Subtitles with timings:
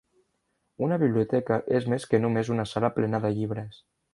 [0.85, 3.79] Una biblioteca és més que només una sala plena de llibres